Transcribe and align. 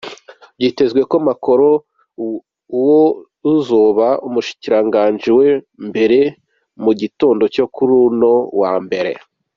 Vyitezwe 0.59 1.01
ko 1.11 1.15
Macronatangaza 1.25 3.01
uwuzoba 3.47 4.07
umushikiranganji 4.27 5.29
wa 5.37 5.47
mbere 5.87 6.19
mu 6.83 6.91
girondo 6.99 7.43
co 7.55 7.65
kuri 7.75 7.93
uno 8.07 8.33
wa 8.61 8.73
mbere. 8.85 9.11